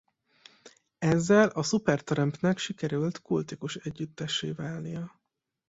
Ezzel 0.99 1.47
a 1.47 1.63
Supertramp-nek 1.63 2.57
sikerült 2.57 3.15
egy 3.15 3.21
kultikus 3.21 3.75
együttessé 3.75 4.51
válnia. 4.51 5.19